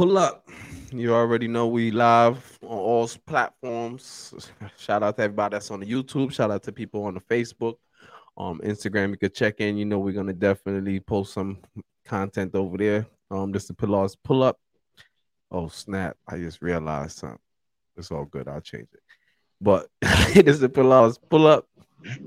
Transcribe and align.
pull 0.00 0.16
up. 0.16 0.48
You 0.92 1.14
already 1.14 1.46
know 1.46 1.66
we 1.66 1.90
live 1.90 2.58
on 2.62 2.78
all 2.78 3.10
platforms. 3.26 4.32
Shout 4.78 5.02
out 5.02 5.18
to 5.18 5.24
everybody 5.24 5.56
that's 5.56 5.70
on 5.70 5.80
the 5.80 5.86
YouTube. 5.86 6.32
Shout 6.32 6.50
out 6.50 6.62
to 6.62 6.72
people 6.72 7.04
on 7.04 7.12
the 7.12 7.20
Facebook, 7.20 7.74
um, 8.38 8.62
Instagram. 8.64 9.10
You 9.10 9.18
could 9.18 9.34
check 9.34 9.60
in. 9.60 9.76
You 9.76 9.84
know 9.84 9.98
we're 9.98 10.14
gonna 10.14 10.32
definitely 10.32 11.00
post 11.00 11.34
some 11.34 11.58
content 12.06 12.54
over 12.54 12.78
there. 12.78 13.06
Um, 13.30 13.52
this 13.52 13.64
is 13.64 13.72
Pillars 13.76 14.16
pull 14.16 14.42
up. 14.42 14.58
Oh 15.50 15.68
snap! 15.68 16.16
I 16.26 16.38
just 16.38 16.62
realized 16.62 17.18
something. 17.18 17.38
It's 17.98 18.10
all 18.10 18.24
good. 18.24 18.48
I'll 18.48 18.62
change 18.62 18.88
it. 18.94 19.02
But 19.60 19.88
this 20.00 20.62
is 20.62 20.68
Pillars 20.68 21.18
pull 21.18 21.46
up. 21.46 21.66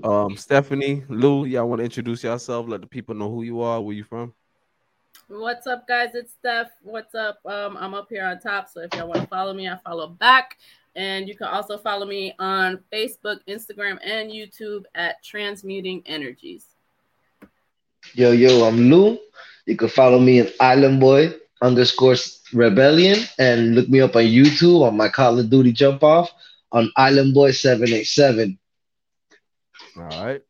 Um, 0.04 0.38
Stephanie, 0.38 1.04
Lou, 1.10 1.46
y'all 1.46 1.68
want 1.68 1.80
to 1.80 1.86
introduce 1.86 2.24
yourself? 2.24 2.68
Let 2.68 2.82
the 2.82 2.88
people 2.88 3.16
know 3.16 3.32
who 3.32 3.42
you 3.42 3.62
are, 3.62 3.82
where 3.82 3.96
you 3.96 4.04
from. 4.04 4.36
What's 5.36 5.66
up, 5.66 5.88
guys? 5.88 6.14
It's 6.14 6.32
Steph. 6.32 6.70
What's 6.84 7.16
up? 7.16 7.40
Um, 7.44 7.76
I'm 7.76 7.96
up 7.96 8.06
here 8.08 8.24
on 8.24 8.40
top. 8.40 8.70
So 8.70 8.82
if 8.82 8.94
y'all 8.94 9.08
want 9.08 9.22
to 9.22 9.28
follow 9.28 9.52
me, 9.52 9.68
I 9.68 9.80
follow 9.84 10.08
back. 10.08 10.60
And 10.96 11.28
you 11.28 11.36
can 11.36 11.48
also 11.48 11.76
follow 11.80 12.06
me 12.06 12.36
on 12.38 12.84
Facebook, 12.94 13.40
Instagram, 13.48 13.98
and 14.06 14.30
YouTube 14.30 14.84
at 14.94 15.24
Transmuting 15.24 16.04
Energies. 16.06 16.68
Yo, 18.14 18.32
yo, 18.32 18.64
I'm 18.64 18.92
Lou. 18.92 19.18
You 19.66 19.76
can 19.76 19.88
follow 19.88 20.20
me 20.20 20.42
at 20.42 20.54
Island 20.60 21.00
Boy 21.00 21.34
underscore 21.64 22.16
Rebellion 22.54 23.18
and 23.40 23.74
look 23.74 23.90
me 23.90 24.02
up 24.02 24.16
on 24.16 24.26
YouTube 24.26 24.84
on 24.84 24.96
my 24.96 25.10
Call 25.10 25.40
of 25.40 25.50
Duty 25.50 25.72
jump 25.72 26.04
off 26.04 26.32
on 26.72 26.92
Island 26.96 27.34
Boy 27.34 27.54
787. 27.54 28.60
All 29.98 30.04
right. 30.04 30.44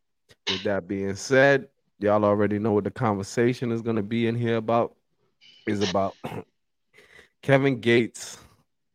With 0.50 0.64
that 0.64 0.90
being 0.90 1.16
said, 1.16 1.70
y'all 2.04 2.26
already 2.26 2.60
know 2.60 2.74
what 2.74 2.84
the 2.84 2.92
conversation 2.92 3.72
is 3.72 3.82
going 3.82 3.96
to 3.96 4.04
be 4.04 4.28
in 4.28 4.36
here 4.36 4.58
about. 4.58 4.96
Is 5.66 5.90
about 5.90 6.16
Kevin 7.42 7.80
Gates 7.80 8.38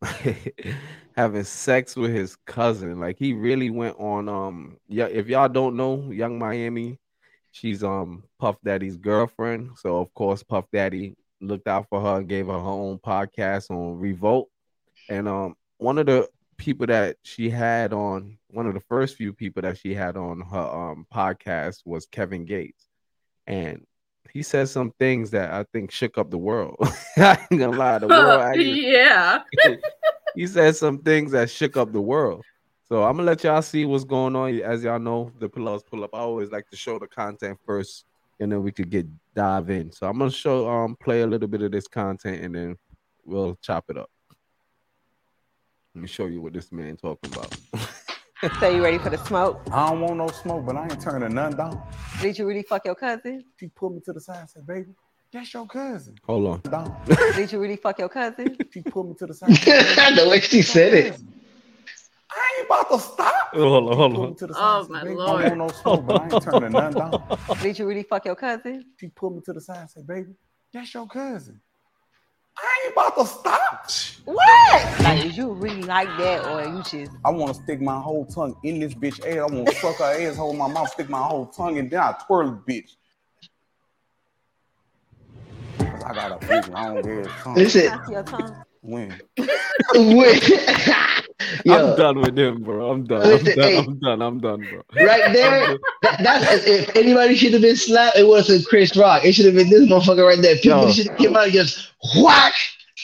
having 1.17 1.45
sex 1.45 1.97
with 1.97 2.13
his 2.13 2.37
cousin. 2.45 3.01
Like 3.01 3.19
he 3.19 3.33
really 3.33 3.71
went 3.71 3.99
on. 3.99 4.29
Um, 4.29 4.77
yeah. 4.87 5.07
If 5.07 5.29
y'all 5.29 5.49
don't 5.49 5.77
know, 5.77 6.11
Yung 6.11 6.39
Miami, 6.39 6.99
she's 7.53 7.83
um 7.83 8.25
Puff 8.39 8.57
Daddy's 8.63 8.97
girlfriend. 8.97 9.71
So 9.79 9.97
of 9.97 10.13
course, 10.13 10.43
Puff 10.43 10.67
Daddy 10.73 11.17
looked 11.41 11.69
out 11.69 11.87
for 11.89 12.01
her 12.01 12.19
and 12.19 12.29
gave 12.29 12.47
her 12.47 12.53
her 12.53 12.59
own 12.59 12.99
podcast 12.99 13.71
on 13.71 13.99
Revolt. 13.99 14.51
And 15.09 15.27
um, 15.27 15.57
one 15.79 15.99
of 15.99 16.07
the 16.07 16.29
people 16.59 16.87
that 16.89 17.17
she 17.23 17.49
had 17.49 17.93
on 17.93 18.37
one 18.49 18.67
of 18.67 18.75
the 18.75 18.81
first 18.81 19.17
few 19.17 19.33
people 19.33 19.63
that 19.63 19.79
she 19.79 19.95
had 19.95 20.17
on 20.17 20.41
her 20.41 20.59
um 20.59 21.07
podcast 21.15 21.83
was 21.87 22.07
Kevin 22.07 22.45
Gates, 22.45 22.88
and 23.49 23.85
he 24.31 24.43
said 24.43 24.69
some 24.69 24.93
things 24.99 25.31
that 25.31 25.53
I 25.53 25.65
think 25.73 25.91
shook 25.91 26.19
up 26.19 26.31
the 26.31 26.39
world. 26.39 26.77
I 27.17 27.39
ain't 27.51 27.61
gonna 27.61 27.77
lie, 27.77 27.99
the 27.99 28.07
world. 28.07 28.41
Actually, 28.43 28.93
yeah, 28.93 29.43
he 30.37 30.47
said 30.47 30.77
some 30.77 30.99
things 30.99 31.33
that 31.33 31.51
shook 31.51 31.77
up 31.77 31.93
the 31.93 32.01
world. 32.01 32.45
So 32.89 33.03
I'm 33.03 33.17
gonna 33.17 33.25
let 33.25 33.43
y'all 33.43 33.63
see 33.63 33.85
what's 33.87 34.05
going 34.05 34.37
on. 34.37 34.55
As 34.61 34.85
y'all 34.85 34.99
know, 34.99 35.33
the 35.41 35.49
Pillars 35.49 35.83
pull 35.83 36.05
up. 36.05 36.11
I 36.15 36.19
always 36.19 36.51
like 36.51 36.69
to 36.69 36.77
show 36.77 36.99
the 36.99 37.09
content 37.09 37.59
first, 37.67 38.05
and 38.39 38.53
then 38.53 38.63
we 38.63 38.71
could 38.71 38.91
get 38.91 39.07
dive 39.35 39.71
in. 39.71 39.91
So 39.91 40.07
I'm 40.07 40.19
gonna 40.19 40.31
show 40.31 40.69
um 40.69 40.95
play 40.97 41.23
a 41.23 41.27
little 41.27 41.49
bit 41.49 41.63
of 41.63 41.73
this 41.73 41.89
content, 41.89 42.45
and 42.45 42.55
then 42.55 42.77
we'll 43.25 43.59
chop 43.63 43.87
it 43.89 43.97
up. 43.97 44.11
Let 45.95 46.03
me 46.03 46.09
show 46.09 46.27
you 46.27 46.43
what 46.43 46.53
this 46.53 46.71
man 46.71 46.97
talking 46.97 47.33
about. 47.33 47.57
so 48.61 48.69
you 48.69 48.83
ready 48.85 48.99
for 48.99 49.11
the 49.11 49.19
smoke? 49.19 49.61
I 49.73 49.89
don't 49.91 50.01
want 50.01 50.17
no 50.17 50.29
smoke, 50.29 50.65
but 50.67 50.77
I 50.77 50.85
ain't 50.85 51.01
turning 51.01 51.35
none 51.35 51.57
down. 51.57 51.83
Did 52.21 52.39
you 52.39 52.47
really 52.47 52.63
fuck 52.63 52.85
your 52.85 52.95
cousin? 52.95 53.45
She 53.59 53.69
pulled 53.69 53.95
me 53.95 54.01
to 54.05 54.13
the 54.13 54.21
side 54.21 54.41
and 54.41 54.51
said, 54.51 54.67
baby, 54.67 54.91
that's 55.33 55.53
your 55.53 55.67
cousin. 55.67 56.15
Hold 56.27 56.47
on. 56.47 56.61
Down. 56.71 56.97
Did 57.35 57.51
you 57.53 57.59
really 57.61 57.77
fuck 57.77 57.99
your 57.99 58.09
cousin? 58.09 58.57
She 58.73 58.83
pulled 58.83 59.09
me 59.09 59.15
to 59.19 59.27
the 59.27 59.35
side. 59.35 59.49
and 59.49 59.59
said, 59.59 60.15
the 60.15 60.29
way 60.29 60.41
she 60.41 60.63
said 60.63 60.95
it. 60.95 61.21
I 62.31 62.59
ain't 62.59 62.67
about 62.67 62.91
to 62.91 62.99
stop. 63.01 63.35
Hold 63.55 63.91
on, 63.91 63.97
hold 63.97 64.13
Pulled 64.15 64.23
me 64.23 64.29
on. 64.29 64.37
to 64.37 64.47
the 64.47 64.53
oh, 64.53 64.57
side 64.57 64.79
Oh, 64.79 64.83
said, 64.83 64.91
my 64.93 65.03
"Baby, 65.05 65.15
Lord. 65.17 65.45
I 65.45 65.49
don't 65.49 65.59
want 65.59 65.73
no 65.73 65.81
smoke, 65.83 66.07
but 66.07 66.21
I 66.21 66.29
ain't 66.29 66.43
turning 66.43 66.73
none 66.73 66.93
down. 66.93 67.23
Did 67.63 67.79
you 67.79 67.87
really 67.87 68.03
fuck 68.05 68.25
your 68.25 68.37
cousin? 68.37 68.85
She 69.01 69.09
pulled 69.09 69.35
me 69.37 69.43
to 69.47 69.53
the 69.53 69.61
side 69.61 69.79
and 69.81 69.91
said, 69.91 70.07
baby, 70.07 70.35
that's 70.73 70.93
your 70.95 71.07
cousin. 71.09 71.61
I 72.59 72.85
ain't 72.85 72.93
about 72.93 73.17
to 73.17 73.27
stop. 73.27 73.91
What? 74.25 75.01
Like, 75.03 75.25
is 75.25 75.37
you 75.37 75.53
really 75.53 75.83
like 75.85 76.09
that, 76.19 76.45
or 76.45 76.63
you 76.65 76.83
just? 76.83 77.13
I 77.25 77.31
want 77.31 77.55
to 77.55 77.63
stick 77.63 77.81
my 77.81 78.01
whole 78.01 78.27
tongue 78.27 78.57
in 78.65 78.81
this 78.81 78.95
bitch 78.95 79.21
ass. 79.27 79.39
I 79.39 79.55
want 79.55 79.69
to 79.69 79.75
suck 79.77 79.99
her 79.99 80.05
ass, 80.05 80.37
hold 80.37 80.57
my 80.57 80.69
mouth, 80.69 80.91
stick 80.91 81.09
my 81.09 81.23
whole 81.23 81.47
tongue, 81.47 81.79
and 81.79 81.91
then 81.91 82.01
I 82.01 82.15
twirl 82.27 82.51
the 82.67 82.73
bitch. 82.73 82.91
'Cause 85.79 86.03
I 86.03 86.15
got 86.15 86.33
a 86.33 86.39
big 86.47 86.67
long 86.69 87.09
ass 87.09 87.31
tongue. 87.43 87.55
Listen, 87.55 87.83
Tap 87.91 88.09
your 88.09 88.23
tongue. 88.25 88.65
When? 88.83 89.21
Yo, 91.65 91.93
I'm 91.93 91.97
done 91.97 92.21
with 92.21 92.39
him, 92.39 92.63
bro. 92.63 92.91
I'm 92.91 93.05
done. 93.05 93.23
I'm 93.23 93.45
done. 93.45 93.55
hey. 93.55 93.79
I'm 93.79 93.99
done. 94.01 94.23
I'm 94.23 94.41
done, 94.41 94.61
bro. 94.69 94.83
right 95.07 95.33
there, 95.33 95.79
that, 96.03 96.21
that's 96.23 96.67
if 96.67 96.97
anybody 96.97 97.37
should 97.37 97.53
have 97.53 97.63
been 97.63 97.77
slapped, 97.77 98.17
it 98.17 98.27
wasn't 98.27 98.67
Chris 98.67 98.97
Rock. 98.97 99.25
It 99.25 99.35
should 99.35 99.47
have 99.47 99.55
been 99.55 99.71
this 99.71 99.89
motherfucker 99.89 100.27
right 100.27 100.41
there. 100.43 100.57
People 100.57 100.83
Yo. 100.83 100.93
should 100.93 101.09
have 101.09 101.19
came 101.19 101.37
out 101.37 101.45
and 101.45 101.53
just 101.53 101.93
whack. 102.21 102.55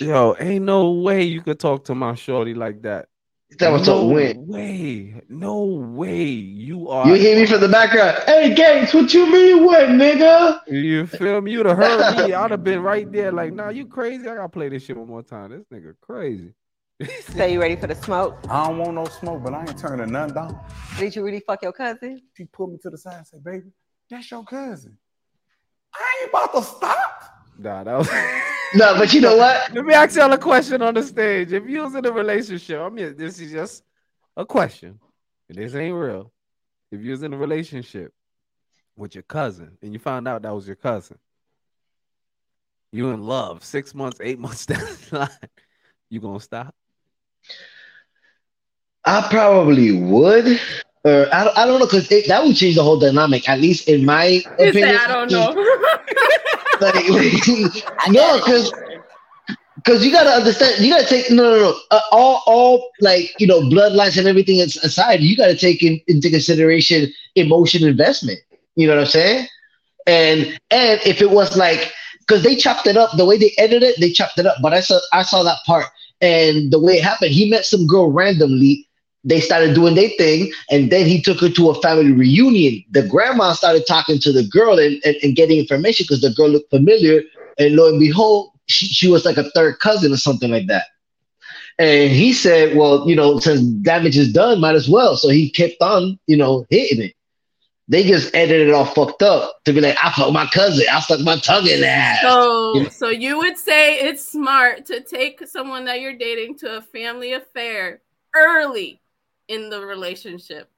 Yo, 0.01 0.35
ain't 0.41 0.65
no 0.65 0.91
way 0.91 1.23
you 1.23 1.43
could 1.43 1.61
talk 1.61 1.85
to 1.85 1.95
my 1.95 2.17
shorty 2.17 2.55
like 2.55 2.83
that. 2.83 3.07
That 3.59 3.71
was 3.71 3.83
no 3.83 4.01
so 4.01 4.07
win. 4.09 4.47
way. 4.49 5.23
No 5.29 5.65
way. 5.65 6.25
You 6.25 6.89
are. 6.89 7.07
You 7.07 7.15
hear 7.15 7.39
me 7.39 7.47
from 7.47 7.61
the 7.61 7.69
background. 7.69 8.19
Hey, 8.27 8.53
Gates, 8.53 8.93
what 8.93 9.15
you 9.15 9.31
mean 9.31 9.65
what, 9.65 9.91
nigga? 9.91 10.61
You 10.67 11.07
feel 11.07 11.41
me? 11.41 11.53
You'd 11.53 11.67
have 11.67 11.77
heard 11.77 12.27
me. 12.27 12.33
I'd 12.33 12.51
have 12.51 12.65
been 12.65 12.83
right 12.83 13.11
there, 13.13 13.31
like, 13.31 13.53
nah, 13.53 13.69
you 13.69 13.87
crazy. 13.87 14.29
I 14.29 14.35
gotta 14.35 14.49
play 14.49 14.69
this 14.71 14.85
shit 14.85 14.97
one 14.97 15.07
more 15.07 15.23
time. 15.23 15.51
This 15.51 15.65
nigga 15.73 15.95
crazy. 16.01 16.53
So 17.37 17.45
you 17.45 17.61
ready 17.61 17.77
for 17.77 17.89
the 17.89 17.95
smoke? 17.95 18.39
I 18.49 18.69
don't 18.69 18.79
want 18.79 18.95
no 18.95 19.05
smoke, 19.07 19.43
but 19.43 19.53
I 19.53 19.61
ain't 19.63 19.77
turning 19.77 20.13
none 20.13 20.33
down. 20.33 20.59
Did 20.99 21.17
you 21.17 21.25
really 21.25 21.41
fuck 21.41 21.63
your 21.63 21.73
cousin? 21.73 22.23
She 22.37 22.45
pulled 22.45 22.73
me 22.73 22.79
to 22.83 22.91
the 22.91 22.99
side 22.99 23.19
and 23.19 23.27
said, 23.27 23.43
baby, 23.43 23.73
that's 24.09 24.31
your 24.31 24.45
cousin. 24.45 24.97
I 25.95 26.21
ain't 26.23 26.31
about 26.31 26.53
to 26.55 26.63
stop. 26.63 27.25
Nah, 27.59 27.85
that 27.85 27.99
was. 27.99 28.09
No, 28.77 28.99
but 28.99 29.15
you 29.15 29.21
know 29.21 29.37
what? 29.37 29.73
Let 29.73 29.85
me 29.85 29.95
ask 29.95 30.17
y'all 30.17 30.33
a 30.33 30.39
question 30.39 30.83
on 30.83 30.95
the 30.95 31.03
stage. 31.05 31.53
If 31.53 31.69
you 31.69 31.83
was 31.85 31.95
in 31.95 32.05
a 32.05 32.11
relationship, 32.11 32.81
I 32.81 32.89
mean, 32.89 33.17
this 33.17 33.39
is 33.39 33.53
just 33.53 33.85
a 34.37 34.45
question. 34.45 34.99
And 35.49 35.59
this 35.59 35.77
ain't 35.77 35.95
real. 35.95 36.33
If 36.91 37.01
you 37.01 37.13
was 37.13 37.23
in 37.23 37.33
a 37.33 37.37
relationship 37.37 38.13
with 38.97 39.15
your 39.15 39.23
cousin 39.23 39.79
and 39.81 39.93
you 39.93 40.01
found 40.01 40.27
out 40.27 40.43
that 40.43 40.53
was 40.53 40.67
your 40.67 40.75
cousin, 40.75 41.19
you 42.91 43.11
in 43.11 43.23
love 43.23 43.63
six 43.63 43.95
months, 43.95 44.19
eight 44.21 44.41
months 44.41 44.67
down 44.67 44.81
the 44.81 45.19
line, 45.21 45.29
you 46.11 46.19
gonna 46.19 46.41
stop? 46.41 46.75
I 49.05 49.27
probably 49.31 49.93
would. 49.93 50.59
Or 51.05 51.27
I, 51.33 51.51
I 51.57 51.67
don't 51.67 51.79
know, 51.81 51.87
because 51.87 52.09
that 52.09 52.43
would 52.45 52.57
change 52.57 52.77
the 52.77 52.83
whole 52.83 52.99
dynamic, 52.99 53.49
at 53.49 53.61
least 53.61 53.89
in 53.89 54.05
my 54.05 54.43
You 54.59 54.73
opinion. 54.73 54.95
say 54.95 54.95
I 54.97 55.07
don't 55.07 55.31
know. 55.31 55.55
Like, 56.81 57.09
like, 57.09 57.87
no, 58.09 58.39
because 58.39 58.73
because 59.77 60.05
you 60.05 60.13
gotta 60.13 60.31
understand, 60.31 60.83
you 60.85 60.91
gotta 60.91 61.07
take 61.07 61.31
no, 61.31 61.43
no, 61.43 61.59
no. 61.59 61.75
Uh, 61.91 62.01
all, 62.13 62.43
all 62.47 62.91
like 63.01 63.31
you 63.39 63.47
know, 63.47 63.61
bloodlines 63.63 64.17
and 64.19 64.27
everything 64.27 64.61
aside, 64.61 65.21
you 65.21 65.37
gotta 65.37 65.57
take 65.57 65.83
in, 65.83 66.01
into 66.09 66.31
consideration 66.31 67.13
emotion 67.35 67.87
investment. 67.87 68.39
You 68.77 68.87
know 68.87 68.95
what 68.95 69.01
I'm 69.03 69.07
saying? 69.07 69.47
And 70.07 70.41
and 70.71 71.01
if 71.05 71.21
it 71.21 71.31
was 71.31 71.57
like, 71.57 71.93
because 72.21 72.43
they 72.43 72.57
chopped 72.57 72.87
it 72.87 72.97
up, 72.97 73.17
the 73.17 73.25
way 73.25 73.39
they 73.39 73.53
edited 73.59 73.83
it, 73.91 74.01
they 74.01 74.11
chopped 74.11 74.39
it 74.39 74.47
up. 74.47 74.57
But 74.63 74.75
I 74.75 74.81
saw 74.81 74.99
I 75.13 75.23
saw 75.23 75.43
that 75.45 75.59
part, 75.67 75.87
and 76.25 76.71
the 76.73 76.81
way 76.81 76.95
it 76.95 77.05
happened, 77.05 77.33
he 77.33 77.51
met 77.51 77.67
some 77.67 77.87
girl 77.87 78.11
randomly. 78.11 78.89
They 79.25 79.41
started 79.41 79.75
doing 79.75 79.95
their 79.95 80.09
thing, 80.11 80.53
and 80.71 80.91
then 80.91 81.07
he 81.07 81.21
took 81.21 81.41
her 81.41 81.49
to 81.51 81.71
a 81.71 81.81
family 81.83 82.13
reunion. 82.13 82.83
The 82.91 83.03
grandma 83.07 83.53
started 83.53 83.87
talking 83.87 84.19
to 84.21 84.33
the 84.33 84.45
girl 84.45 84.79
and, 84.79 85.01
and, 85.05 85.17
and 85.23 85.37
getting 85.37 85.59
information 85.59 86.05
because 86.05 86.21
the 86.21 86.31
girl 86.31 86.49
looked 86.49 86.71
familiar. 86.71 87.23
And 87.59 87.77
lo 87.77 87.89
and 87.89 87.99
behold, 88.01 88.51
she, 88.67 88.87
she 88.87 89.09
was 89.09 89.25
like 89.25 89.37
a 89.37 89.51
third 89.51 89.79
cousin 89.81 90.13
or 90.13 90.17
something 90.17 90.51
like 90.51 90.67
that. 90.69 90.85
And 91.79 92.11
he 92.11 92.33
said, 92.33 92.77
Well, 92.77 93.09
you 93.09 93.17
know, 93.17 93.39
since 93.39 93.61
damage 93.61 94.17
is 94.17 94.33
done, 94.33 94.61
might 94.61 94.77
as 94.77 94.89
well. 94.89 95.17
So 95.17 95.29
he 95.29 95.51
kept 95.51 95.81
on, 95.81 96.19
you 96.27 96.37
know, 96.37 96.67
hitting 96.71 97.03
it. 97.05 97.15
They 97.87 98.03
just 98.05 98.35
edited 98.35 98.69
it 98.69 98.75
all 98.75 98.87
fucked 98.87 99.23
up 99.23 99.63
to 99.65 99.73
be 99.73 99.81
like, 99.81 99.97
I 100.03 100.11
fucked 100.11 100.33
my 100.33 100.47
cousin. 100.47 100.87
I 100.91 101.01
stuck 101.01 101.21
my 101.21 101.37
tongue 101.37 101.67
in 101.67 101.83
that. 101.83 102.23
So, 102.23 102.89
so 102.89 103.09
you 103.09 103.37
would 103.39 103.59
say 103.59 103.99
it's 104.01 104.27
smart 104.27 104.87
to 104.87 105.03
take 105.03 105.47
someone 105.47 105.85
that 105.85 106.01
you're 106.01 106.17
dating 106.17 106.57
to 106.59 106.79
a 106.79 106.81
family 106.81 107.35
affair 107.35 108.01
early 108.35 109.03
in 109.49 109.69
the 109.69 109.85
relationship. 109.85 110.71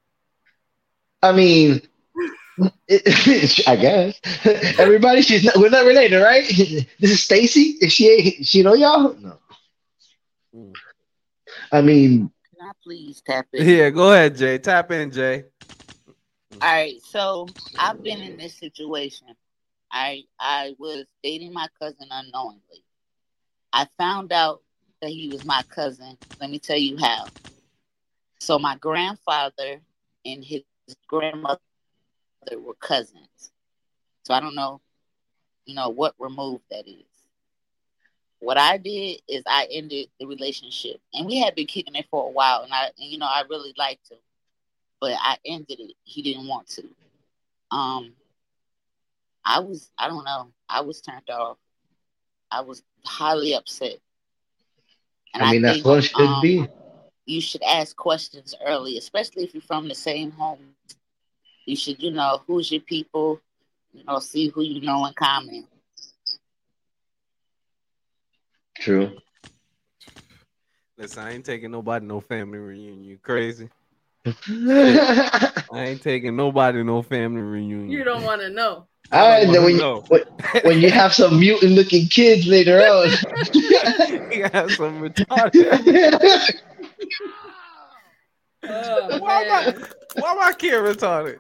I 1.23 1.31
mean, 1.33 1.81
I 2.91 3.77
guess 3.81 4.21
everybody. 4.79 5.23
She's 5.23 5.45
not, 5.45 5.57
we're 5.57 5.71
not 5.71 5.85
related, 5.85 6.23
right? 6.23 6.45
This 6.49 7.11
is 7.11 7.23
Stacy. 7.23 7.77
If 7.81 7.93
she 7.93 8.09
ain't, 8.09 8.47
she 8.47 8.63
know 8.63 8.75
y'all. 8.75 9.15
No. 9.15 9.39
Hmm. 10.55 10.73
I 11.73 11.83
mean, 11.83 12.31
Can 12.57 12.69
I 12.69 12.73
please 12.83 13.23
tap 13.27 13.47
in? 13.53 13.69
Yeah, 13.69 13.91
go 13.91 14.13
ahead, 14.13 14.37
Jay. 14.37 14.59
Tap 14.59 14.91
in, 14.91 15.11
Jay. 15.11 15.45
All 16.53 16.59
right, 16.61 17.01
so 17.03 17.49
I've 17.79 18.03
been 18.03 18.23
in 18.23 18.37
this 18.37 18.55
situation. 18.55 19.29
I 19.91 20.25
I 20.41 20.75
was 20.79 21.05
dating 21.23 21.53
my 21.53 21.69
cousin 21.79 22.09
unknowingly, 22.11 22.83
I 23.73 23.87
found 23.99 24.33
out 24.33 24.63
that 25.03 25.11
he 25.11 25.29
was 25.29 25.45
my 25.45 25.63
cousin. 25.69 26.17
Let 26.41 26.51
me 26.51 26.59
tell 26.59 26.79
you 26.79 26.97
how. 26.97 27.27
So 28.41 28.59
my 28.59 28.77
grandfather 28.77 29.81
and 30.25 30.45
his 30.45 30.63
grandmother 31.07 31.61
were 32.57 32.75
cousins. 32.81 33.51
So 34.25 34.33
I 34.35 34.41
don't 34.41 34.55
know, 34.55 34.81
you 35.67 35.75
know, 35.75 35.91
what 35.91 36.15
remove 36.19 36.61
that 36.71 36.89
is. 36.89 37.05
What 38.39 38.57
I 38.59 38.79
did 38.79 39.21
is 39.29 39.43
I 39.47 39.67
ended 39.71 40.09
the 40.19 40.27
relationship, 40.27 41.01
and 41.13 41.27
we 41.27 41.39
had 41.39 41.55
been 41.55 41.67
kicking 41.67 41.95
it 41.95 42.07
for 42.11 42.27
a 42.27 42.31
while, 42.31 42.63
and 42.63 42.73
I, 42.73 42.87
and, 42.99 43.11
you 43.11 43.19
know, 43.19 43.27
I 43.27 43.43
really 43.49 43.75
liked 43.77 44.11
him, 44.11 44.19
but 45.07 45.15
I 45.21 45.37
ended 45.47 45.79
it. 45.79 45.93
He 46.03 46.21
didn't 46.21 46.49
want 46.49 46.67
to. 46.71 46.83
Um, 47.71 48.13
I 49.45 49.61
was, 49.61 49.89
I 49.97 50.09
don't 50.09 50.25
know, 50.25 50.49
I 50.69 50.81
was 50.81 51.01
turned 51.01 51.31
off. 51.31 51.59
I 52.51 52.63
was 52.63 52.83
highly 53.05 53.55
upset. 53.55 53.99
And 55.33 55.45
I 55.45 55.53
mean, 55.53 55.63
that's 55.63 55.85
what 55.85 55.99
it 55.99 56.03
should 56.03 56.21
um, 56.21 56.43
be. 56.43 56.67
You 57.25 57.41
should 57.41 57.63
ask 57.63 57.95
questions 57.95 58.53
early, 58.67 58.99
especially 58.99 59.45
if 59.45 59.55
you're 59.55 59.63
from 59.63 59.87
the 59.87 59.95
same 59.95 60.33
home. 60.33 60.75
You 61.67 61.77
should, 61.77 62.03
you 62.03 62.11
know, 62.11 62.43
who's 62.49 62.73
your 62.73 62.81
people, 62.81 63.41
you 63.93 64.03
know, 64.03 64.19
see 64.19 64.49
who 64.49 64.63
you 64.63 64.81
know 64.81 65.07
in 65.07 65.15
common. 65.15 65.69
True. 68.81 69.13
Listen, 70.99 71.23
I 71.23 71.35
ain't 71.35 71.45
taking 71.45 71.71
nobody 71.71 72.05
no 72.05 72.21
family 72.21 72.59
reunion. 72.59 73.05
You 73.05 73.19
crazy? 73.19 73.69
I 74.27 75.53
ain't 75.73 76.03
taking 76.03 76.37
nobody 76.37 76.83
no 76.83 77.03
family 77.03 77.41
reunion. 77.43 77.91
You 77.91 78.05
don't 78.05 78.25
want 78.25 78.41
to 78.43 78.51
know. 78.51 78.87
All 79.13 79.29
right, 79.29 79.47
then 79.47 79.63
when 79.63 79.75
you, 79.75 79.81
No. 79.81 80.01
when, 80.09 80.23
when 80.65 80.81
you 80.81 80.91
have 80.91 81.15
some 81.15 81.39
mutant 81.39 81.73
looking 81.73 82.07
kids 82.09 82.47
later 82.47 82.81
on. 82.81 83.09
you 84.33 84.49
got 84.49 84.71
some 84.73 85.01
retarded. 85.01 86.51
Oh, 88.69 89.19
why, 89.21 89.43
am 89.43 89.53
I, 89.53 89.75
why 90.21 90.31
am 90.33 90.39
I 90.41 90.53
kid 90.53 90.73
retarded? 90.75 91.39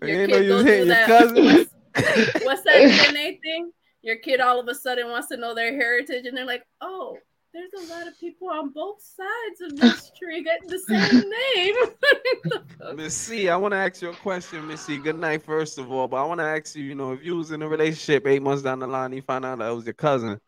Your 0.00 0.08
You 0.10 0.20
ain't 0.20 0.30
know 0.30 0.36
you 0.38 0.48
go 0.48 0.54
was 0.56 0.62
through 0.64 0.72
hitting 0.72 0.86
your 0.86 0.94
that- 0.96 1.06
cousin. 1.06 1.44
What's, 1.44 2.44
what's 2.44 2.62
that 2.62 2.74
DNA 2.76 3.40
thing? 3.40 3.72
Your 4.02 4.16
kid 4.16 4.40
all 4.40 4.60
of 4.60 4.68
a 4.68 4.74
sudden 4.74 5.08
wants 5.08 5.28
to 5.28 5.36
know 5.36 5.54
their 5.54 5.72
heritage, 5.74 6.26
and 6.26 6.36
they're 6.36 6.44
like, 6.46 6.62
"Oh, 6.80 7.18
there's 7.58 7.90
a 7.90 7.92
lot 7.92 8.06
of 8.06 8.18
people 8.18 8.48
on 8.48 8.70
both 8.70 9.02
sides 9.02 9.60
of 9.60 9.78
this 9.78 10.12
tree 10.18 10.44
getting 10.44 10.68
the 10.68 10.78
same 10.78 11.24
name." 11.56 12.96
Miss 12.96 13.14
C, 13.14 13.48
I 13.48 13.56
want 13.56 13.72
to 13.72 13.78
ask 13.78 14.00
you 14.02 14.10
a 14.10 14.14
question, 14.16 14.66
Miss 14.66 14.82
C. 14.82 14.98
Good 14.98 15.18
night, 15.18 15.42
first 15.42 15.78
of 15.78 15.90
all. 15.90 16.06
But 16.08 16.18
I 16.18 16.24
want 16.24 16.40
to 16.40 16.44
ask 16.44 16.76
you, 16.76 16.84
you 16.84 16.94
know, 16.94 17.12
if 17.12 17.24
you 17.24 17.36
was 17.36 17.50
in 17.50 17.62
a 17.62 17.68
relationship 17.68 18.26
eight 18.26 18.42
months 18.42 18.62
down 18.62 18.78
the 18.78 18.86
line, 18.86 19.12
you 19.12 19.22
find 19.22 19.44
out 19.44 19.58
that 19.58 19.70
it 19.70 19.74
was 19.74 19.84
your 19.84 19.94
cousin, 19.94 20.40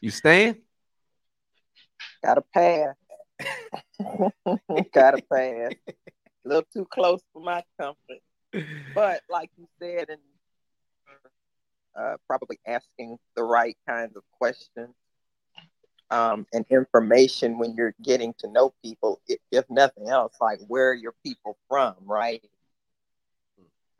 you 0.00 0.10
staying? 0.10 0.56
Gotta 2.24 2.42
pass. 2.54 2.94
Gotta 4.92 5.22
pass. 5.30 5.72
A 5.88 6.48
little 6.48 6.66
too 6.72 6.86
close 6.90 7.20
for 7.32 7.42
my 7.42 7.62
comfort. 7.80 8.22
But 8.94 9.22
like 9.28 9.50
you 9.58 9.68
said, 9.78 10.08
and 10.08 10.20
uh, 11.98 12.16
probably 12.26 12.58
asking 12.66 13.18
the 13.36 13.42
right 13.42 13.76
kinds 13.86 14.16
of 14.16 14.22
questions 14.32 14.94
um, 16.10 16.46
and 16.52 16.64
information 16.70 17.58
when 17.58 17.74
you're 17.74 17.94
getting 18.02 18.34
to 18.38 18.50
know 18.50 18.72
people, 18.82 19.20
if, 19.28 19.38
if 19.52 19.64
nothing 19.68 20.08
else, 20.08 20.34
like 20.40 20.58
where 20.66 20.90
are 20.90 20.94
your 20.94 21.14
people 21.24 21.56
from, 21.68 21.94
right? 22.04 22.42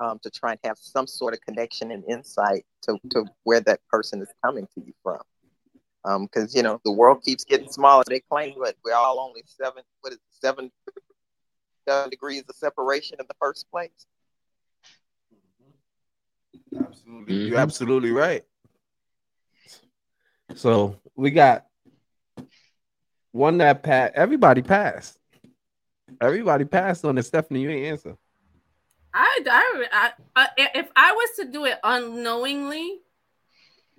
Um, 0.00 0.20
to 0.22 0.30
try 0.30 0.52
and 0.52 0.60
have 0.64 0.78
some 0.78 1.08
sort 1.08 1.34
of 1.34 1.40
connection 1.40 1.90
and 1.90 2.04
insight 2.08 2.64
to, 2.82 2.98
to 3.10 3.24
where 3.42 3.60
that 3.60 3.80
person 3.90 4.22
is 4.22 4.28
coming 4.44 4.68
to 4.74 4.80
you 4.84 4.92
from. 5.02 5.20
Because 6.22 6.54
you 6.54 6.62
know 6.62 6.80
the 6.84 6.92
world 6.92 7.22
keeps 7.22 7.44
getting 7.44 7.70
smaller. 7.70 8.04
They 8.06 8.20
claim 8.20 8.54
what 8.54 8.76
we're 8.82 8.94
all 8.94 9.20
only 9.20 9.42
seven, 9.46 9.82
what 10.00 10.12
is 10.12 10.18
it, 10.18 10.22
seven, 10.30 10.70
seven 11.86 12.08
degrees 12.08 12.44
of 12.48 12.54
separation 12.56 13.18
in 13.20 13.26
the 13.28 13.34
first 13.38 13.70
place. 13.70 14.06
Absolutely. 16.78 17.34
You're 17.34 17.58
absolutely 17.58 18.10
right. 18.10 18.44
So 20.54 20.98
we 21.14 21.30
got 21.30 21.67
one 23.32 23.58
that 23.58 23.82
passed. 23.82 24.14
Everybody 24.14 24.62
passed. 24.62 25.18
Everybody 26.20 26.64
passed 26.64 27.04
on 27.04 27.18
it. 27.18 27.24
Stephanie, 27.24 27.60
you 27.60 27.70
ain't 27.70 27.86
answer. 27.86 28.16
I, 29.14 29.40
I, 29.46 29.84
I, 29.92 30.10
I, 30.36 30.48
if 30.74 30.88
I 30.94 31.12
was 31.12 31.30
to 31.36 31.44
do 31.50 31.64
it 31.64 31.78
unknowingly 31.82 33.00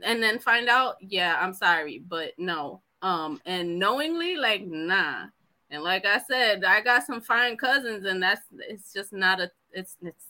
and 0.01 0.21
then 0.21 0.39
find 0.39 0.69
out, 0.69 0.95
yeah, 1.01 1.37
I'm 1.39 1.53
sorry, 1.53 2.01
but 2.07 2.33
no. 2.37 2.81
Um, 3.01 3.41
and 3.45 3.79
knowingly, 3.79 4.35
like, 4.35 4.65
nah. 4.65 5.25
And 5.71 5.83
like 5.83 6.05
I 6.05 6.19
said, 6.19 6.63
I 6.63 6.81
got 6.81 7.05
some 7.05 7.21
fine 7.21 7.55
cousins, 7.55 8.05
and 8.05 8.21
that's 8.21 8.41
it's 8.57 8.91
just 8.91 9.13
not 9.13 9.39
a 9.39 9.51
it's 9.71 9.97
it's 10.01 10.25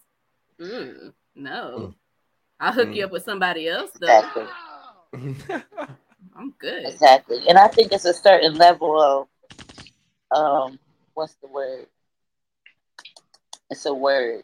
mm, 0.60 1.14
no. 1.34 1.94
I'll 2.60 2.74
hook 2.74 2.94
you 2.94 3.06
up 3.06 3.12
with 3.12 3.24
somebody 3.24 3.70
else 3.70 3.92
though. 4.00 4.48
Exactly. 6.40 6.70
I'm 6.70 6.82
good. 6.82 6.92
Exactly. 6.92 7.38
And 7.48 7.58
I 7.58 7.68
think 7.68 7.92
it's 7.92 8.06
a 8.06 8.14
certain 8.14 8.56
level 8.56 9.02
of 9.02 9.28
um 10.32 10.80
what's 11.14 11.36
the 11.36 11.48
word? 11.48 11.88
It's 13.70 13.86
a 13.86 13.94
word. 13.94 14.44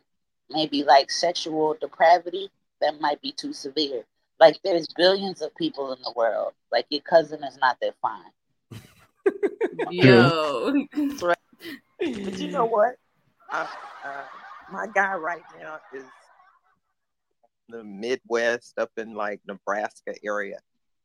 Maybe 0.50 0.84
like 0.84 1.10
sexual 1.10 1.76
depravity 1.80 2.50
that 2.82 3.00
might 3.00 3.22
be 3.22 3.32
too 3.32 3.54
severe. 3.54 4.04
Like 4.40 4.60
there's 4.64 4.88
billions 4.96 5.42
of 5.42 5.56
people 5.56 5.94
in 5.94 6.02
the 6.04 6.14
world. 6.16 6.54
Like 6.72 6.86
your 6.90 7.02
cousin 7.02 7.44
is 7.44 7.58
not 7.58 7.78
that 7.82 7.96
fine. 8.02 8.32
Yo. 9.90 10.86
But 11.20 12.40
you 12.40 12.52
know 12.52 12.66
what? 12.66 12.96
Uh, 13.52 13.68
uh, 14.04 14.24
my 14.72 14.88
guy 14.94 15.14
right 15.16 15.42
now 15.60 15.80
is 15.94 16.04
the 17.70 17.84
Midwest, 17.84 18.78
up 18.78 18.92
in 18.98 19.14
like 19.14 19.40
Nebraska 19.48 20.14
area, 20.24 20.60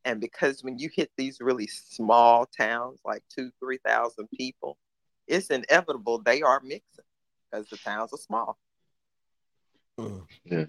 and 0.05 0.19
because 0.19 0.63
when 0.63 0.77
you 0.79 0.89
hit 0.93 1.11
these 1.17 1.39
really 1.41 1.67
small 1.67 2.45
towns, 2.45 2.99
like 3.05 3.23
two, 3.35 3.51
three 3.59 3.79
thousand 3.85 4.27
people, 4.31 4.77
it's 5.27 5.47
inevitable 5.47 6.19
they 6.19 6.41
are 6.41 6.59
mixing 6.63 7.05
because 7.49 7.67
the 7.69 7.77
towns 7.77 8.11
are 8.13 8.17
small. 8.17 8.57
Mm. 9.99 10.25
Yeah. 10.45 10.65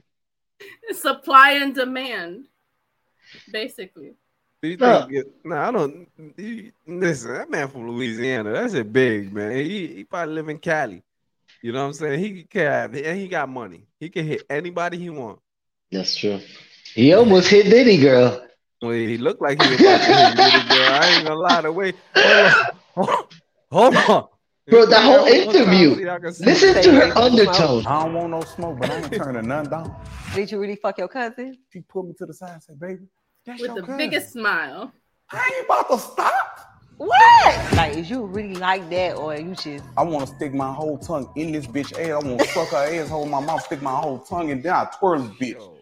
Supply 0.93 1.53
and 1.53 1.75
demand, 1.75 2.47
basically. 3.51 4.15
Do 4.63 4.69
you 4.69 4.77
No. 4.77 5.01
think 5.01 5.13
it- 5.13 5.45
no, 5.45 5.57
I 5.57 5.71
don't. 5.73 6.09
You, 6.37 6.71
listen, 6.87 7.33
that 7.33 7.51
man 7.51 7.69
from 7.69 7.89
Louisiana, 7.91 8.53
that's 8.53 8.75
a 8.75 8.85
big 8.85 9.33
man. 9.33 9.57
He, 9.57 9.89
he 9.89 10.05
probably 10.05 10.35
live 10.35 10.49
in 10.49 10.59
Cali. 10.59 11.03
You 11.63 11.73
know 11.73 11.81
what 11.81 11.87
I'm 11.89 11.93
saying? 11.95 12.21
He 12.21 12.43
can 12.45 12.95
and 12.95 13.19
he 13.19 13.29
got 13.29 13.49
money. 13.49 13.87
He 13.99 14.09
can 14.09 14.27
hit 14.27 14.43
anybody 14.51 14.99
he 14.99 15.11
want. 15.11 15.41
That's 15.91 16.15
true. 16.17 16.41
He 16.95 17.13
almost 17.13 17.49
hit 17.49 17.71
Diddy, 17.71 17.99
girl. 17.99 18.42
Well, 18.83 18.93
he 18.93 19.17
looked 19.17 19.41
like 19.41 19.59
he 19.63 19.69
was 19.69 19.81
about 19.81 20.01
to 20.01 20.07
hit 20.13 20.37
Diddy, 20.37 20.61
girl. 20.69 20.91
I 20.91 21.07
ain't 21.07 21.25
gonna 21.25 21.39
lie. 21.39 21.61
The 21.61 21.71
way, 21.73 21.93
hold 22.17 22.37
on, 22.99 23.17
hold 23.71 23.97
on. 24.11 24.29
Bro, 24.67 24.87
the 24.87 25.01
whole 25.01 25.21
One 25.21 25.29
interview. 25.29 25.97
see, 25.97 26.09
I 26.09 26.19
Listen 26.19 26.75
to 26.83 26.93
her 26.93 27.19
undertone. 27.19 27.87
I 27.87 28.03
don't 28.05 28.15
want 28.15 28.31
no 28.31 28.43
smoke, 28.43 28.79
but 28.81 28.91
I 28.91 28.97
ain't 28.97 29.13
turning 29.13 29.47
none 29.47 29.71
down. 29.71 29.95
Did 30.35 30.51
you 30.51 30.59
really 30.59 30.77
fuck 30.77 30.99
your 30.99 31.09
cousin? 31.09 31.59
She 31.73 31.81
pulled 31.83 32.09
me 32.09 32.15
to 32.19 32.27
the 32.27 32.35
side 32.35 32.55
and 32.55 32.63
said, 32.63 32.81
baby, 32.81 33.07
that's 33.47 33.61
With 33.61 33.69
your 33.69 33.77
the 33.77 33.83
cousin. 33.83 33.99
biggest 33.99 34.33
smile. 34.33 34.93
I 35.31 35.53
ain't 35.57 35.67
about 35.67 35.89
to 35.91 35.99
stop. 35.99 36.59
What? 36.97 37.73
Like, 37.75 37.97
is 37.97 38.11
you 38.11 38.25
really 38.27 38.55
like 38.57 38.89
that, 38.91 39.17
or 39.17 39.37
you 39.37 39.55
just 39.55 39.85
I 39.97 40.03
want 40.03 40.29
to 40.29 40.35
stick 40.35 40.55
my 40.55 40.73
whole 40.73 40.99
tongue 40.99 41.31
in 41.37 41.53
this 41.53 41.67
bitch 41.67 41.93
ass. 41.93 42.11
I 42.11 42.19
want 42.29 42.41
to 42.41 42.49
suck 42.49 42.69
her 42.71 42.77
ass, 42.79 43.09
hold 43.09 43.29
my 43.29 43.41
mouth, 43.41 43.63
stick 43.63 43.81
my 43.83 43.95
whole 43.95 44.19
tongue 44.21 44.51
in 44.51 44.61
then 44.63 44.73
I 44.73 44.85
twirl 44.99 45.21
this 45.21 45.31
bitch. 45.39 45.55
Yo, 45.55 45.79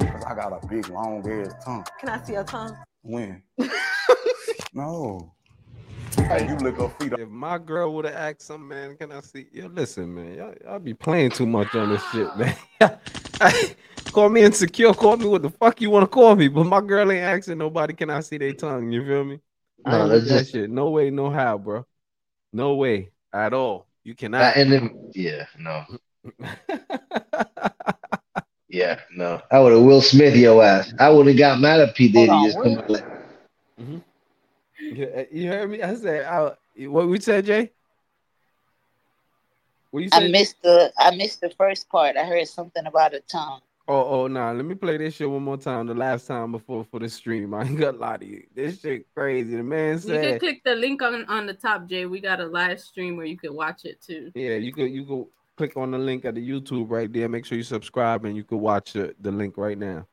'Cause 0.00 0.19
I 0.30 0.34
got 0.36 0.62
a 0.62 0.64
big, 0.68 0.88
long 0.88 1.28
ass 1.28 1.52
tongue. 1.64 1.84
can 1.98 2.08
I 2.08 2.22
see 2.22 2.34
your 2.34 2.44
tongue? 2.44 2.76
When? 3.02 3.42
no. 4.72 5.34
Hey, 6.16 6.46
you 6.46 6.56
lick 6.58 6.76
her 6.76 6.88
feet 7.00 7.14
up. 7.14 7.18
If 7.18 7.28
my 7.28 7.58
girl 7.58 7.92
would 7.94 8.04
have 8.04 8.14
asked 8.14 8.42
some 8.42 8.68
man, 8.68 8.96
can 8.96 9.10
I 9.10 9.22
see? 9.22 9.46
Yo, 9.52 9.66
listen, 9.66 10.14
man, 10.14 10.34
y'all, 10.34 10.54
y'all 10.64 10.78
be 10.78 10.94
playing 10.94 11.32
too 11.32 11.46
much 11.46 11.74
on 11.74 11.88
this 11.88 12.02
shit, 12.12 12.28
man. 12.36 12.56
call 14.12 14.28
me 14.28 14.42
insecure, 14.42 14.94
call 14.94 15.16
me 15.16 15.26
what 15.26 15.42
the 15.42 15.50
fuck 15.50 15.80
you 15.80 15.90
want 15.90 16.04
to 16.04 16.06
call 16.06 16.36
me, 16.36 16.46
but 16.46 16.62
my 16.62 16.80
girl 16.80 17.10
ain't 17.10 17.24
asking 17.24 17.58
nobody, 17.58 17.92
can 17.92 18.08
I 18.08 18.20
see 18.20 18.38
their 18.38 18.52
tongue? 18.52 18.92
You 18.92 19.04
feel 19.04 19.24
me? 19.24 19.40
I 19.84 19.90
No, 19.90 20.02
ain't 20.02 20.12
with 20.12 20.20
that's 20.20 20.30
that 20.30 20.38
just 20.42 20.52
shit. 20.52 20.70
No 20.70 20.90
way, 20.90 21.10
no 21.10 21.30
how, 21.30 21.58
bro. 21.58 21.84
No 22.52 22.76
way 22.76 23.10
at 23.32 23.52
all. 23.52 23.88
You 24.04 24.14
cannot. 24.14 24.38
that 24.38 24.56
and 24.58 24.70
then 24.72 25.10
yeah, 25.12 25.46
no. 25.58 25.84
Yeah, 28.70 29.00
no. 29.12 29.42
I 29.50 29.58
would 29.58 29.72
have 29.72 29.82
Will 29.82 30.00
Smith 30.00 30.36
your 30.36 30.62
ass. 30.62 30.94
I 30.98 31.10
would 31.10 31.26
have 31.26 31.36
got 31.36 31.60
mad 31.60 31.80
at 31.80 31.94
P. 31.96 32.06
Diddy 32.08 32.28
Hold 32.28 32.38
on, 32.38 32.44
just 32.44 32.62
come 32.62 32.74
what? 32.76 33.04
Mm-hmm. 33.80 33.94
like, 33.94 35.28
You 35.32 35.42
you 35.42 35.48
heard 35.48 35.70
me? 35.70 35.82
I 35.82 35.94
said, 35.96 36.24
I, 36.24 36.86
what 36.86 37.08
we 37.08 37.18
said, 37.18 37.46
Jay? 37.46 37.72
What 39.90 40.04
you 40.04 40.08
said? 40.08 40.22
I 40.22 40.28
missed 40.28 40.62
the 40.62 40.92
I 40.98 41.16
missed 41.16 41.40
the 41.40 41.50
first 41.50 41.88
part. 41.88 42.16
I 42.16 42.24
heard 42.24 42.46
something 42.46 42.86
about 42.86 43.12
a 43.12 43.20
tongue. 43.20 43.60
Oh, 43.88 44.22
oh, 44.22 44.26
nah. 44.28 44.52
Let 44.52 44.64
me 44.64 44.76
play 44.76 44.98
this 44.98 45.16
shit 45.16 45.28
one 45.28 45.42
more 45.42 45.56
time. 45.56 45.88
The 45.88 45.94
last 45.94 46.28
time 46.28 46.52
before 46.52 46.84
for 46.84 47.00
the 47.00 47.08
stream. 47.08 47.52
I 47.54 47.64
ain't 47.64 47.76
gonna 47.76 47.98
lie 47.98 48.18
to 48.18 48.24
you. 48.24 48.44
This 48.54 48.80
shit 48.80 49.12
crazy. 49.14 49.56
The 49.56 49.64
man 49.64 49.98
said. 49.98 50.24
You 50.24 50.30
can 50.30 50.38
click 50.38 50.62
the 50.64 50.76
link 50.76 51.02
on, 51.02 51.24
on 51.24 51.46
the 51.46 51.54
top, 51.54 51.88
Jay. 51.88 52.06
We 52.06 52.20
got 52.20 52.38
a 52.38 52.46
live 52.46 52.80
stream 52.80 53.16
where 53.16 53.26
you 53.26 53.36
can 53.36 53.52
watch 53.52 53.84
it 53.84 54.00
too. 54.00 54.30
"Yeah, 54.36 54.54
you 54.54 54.72
could 54.72 54.92
you 54.92 55.04
could 55.04 55.26
click 55.56 55.76
on 55.76 55.90
the 55.90 55.98
link 55.98 56.24
at 56.24 56.34
the 56.34 56.48
YouTube 56.48 56.90
right 56.90 57.12
there. 57.12 57.28
Make 57.28 57.44
sure 57.44 57.58
you 57.58 57.64
subscribe 57.64 58.24
and 58.24 58.36
you 58.36 58.44
can 58.44 58.60
watch 58.60 58.92
the, 58.94 59.14
the 59.20 59.30
link 59.30 59.56
right 59.56 59.78
now." 59.78 60.06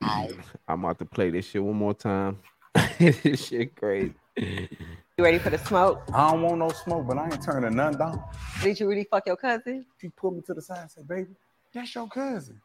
I'm 0.00 0.84
about 0.84 0.98
to 1.00 1.04
play 1.04 1.30
this 1.30 1.46
shit 1.46 1.62
one 1.62 1.76
more 1.76 1.94
time. 1.94 2.38
this 2.98 3.46
shit 3.46 3.74
crazy. 3.74 4.14
You 4.36 5.24
ready 5.24 5.38
for 5.38 5.50
the 5.50 5.58
smoke? 5.58 6.02
I 6.14 6.30
don't 6.30 6.42
want 6.42 6.58
no 6.58 6.68
smoke, 6.68 7.06
but 7.08 7.18
I 7.18 7.24
ain't 7.24 7.42
turning 7.42 7.74
nothing 7.74 7.98
down. 7.98 8.22
Did 8.62 8.78
you 8.78 8.88
really 8.88 9.06
fuck 9.10 9.26
your 9.26 9.36
cousin? 9.36 9.84
She 10.00 10.08
pulled 10.10 10.36
me 10.36 10.42
to 10.46 10.54
the 10.54 10.62
side 10.62 10.78
and 10.82 10.90
said, 10.90 11.08
baby, 11.08 11.30
that's 11.74 11.92
your 11.94 12.08
cousin. 12.08 12.60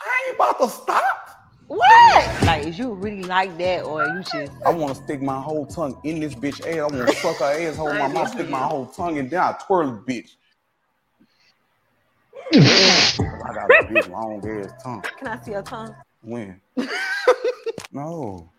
I 0.00 0.28
ain't 0.28 0.36
about 0.36 0.58
to 0.60 0.68
stop. 0.68 1.50
What? 1.66 2.42
Like, 2.44 2.66
is 2.66 2.78
you 2.78 2.94
really 2.94 3.22
like 3.22 3.56
that, 3.58 3.84
or 3.84 4.04
you 4.04 4.22
just? 4.22 4.52
I 4.66 4.70
want 4.70 4.96
to 4.96 5.04
stick 5.04 5.20
my 5.22 5.40
whole 5.40 5.66
tongue 5.66 6.00
in 6.02 6.18
this 6.18 6.34
bitch 6.34 6.66
ass. 6.66 6.78
I 6.78 6.96
want 6.96 7.08
to 7.08 7.14
suck 7.16 7.36
her 7.36 7.44
ass, 7.44 7.76
hold 7.76 7.96
my 7.96 8.08
mouth, 8.08 8.30
stick 8.30 8.48
my 8.48 8.62
whole 8.62 8.86
tongue 8.86 9.18
and 9.18 9.30
then 9.30 9.40
I 9.40 9.52
twirl 9.66 9.86
the 9.86 10.12
bitch. 10.12 10.30
I 12.52 13.52
got 13.54 13.70
a 13.70 13.86
big 13.92 14.06
long 14.08 14.42
ass 14.48 14.72
tongue. 14.82 15.02
Can 15.18 15.28
I 15.28 15.40
see 15.42 15.52
your 15.52 15.62
tongue? 15.62 15.94
When? 16.22 16.60
no. 17.92 18.50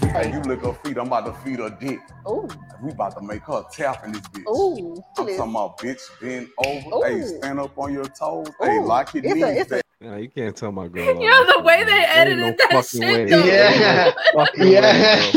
Hey, 0.00 0.32
you 0.32 0.40
lick 0.42 0.60
her 0.60 0.72
feet, 0.84 0.98
I'm 0.98 1.06
about 1.06 1.26
to 1.26 1.32
feed 1.42 1.58
her 1.58 1.70
dick. 1.80 1.98
Ooh, 2.28 2.48
We 2.82 2.90
about 2.92 3.16
to 3.18 3.22
make 3.24 3.42
her 3.44 3.64
tap 3.72 4.04
in 4.04 4.12
this 4.12 4.22
bitch. 4.22 4.46
ooh. 4.48 5.02
I'm 5.18 5.26
talking 5.26 5.50
about 5.50 5.78
bitch, 5.78 6.00
bend 6.20 6.48
over. 6.64 6.96
Ooh. 6.96 7.02
Hey, 7.02 7.22
stand 7.38 7.60
up 7.60 7.76
on 7.78 7.92
your 7.92 8.04
toes. 8.04 8.48
Hey, 8.60 8.76
Ooh. 8.76 8.84
lock 8.84 9.14
your 9.14 9.24
It's 9.24 9.32
a- 9.32 9.36
knees 9.36 9.44
it's 9.62 9.70
a- 9.72 9.74
back. 9.76 9.82
Yeah, 9.98 10.16
you 10.18 10.28
can't 10.28 10.54
tell 10.54 10.72
my 10.72 10.88
girl. 10.88 11.08
all 11.16 11.22
Yo, 11.22 11.30
that 11.30 11.54
the 11.56 11.62
way 11.62 11.82
they 11.82 12.04
edited 12.04 12.38
no 12.38 12.54
that 12.70 12.84
shit, 12.86 13.00
way. 13.00 13.24
though. 13.24 13.44
Yeah. 13.44 14.12
Fucking 14.34 14.60
way, 14.64 14.70
Yeah. 14.72 15.30